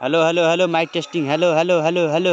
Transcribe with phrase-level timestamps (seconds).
[0.00, 2.32] hello hello hello mike testing hello hello hello hello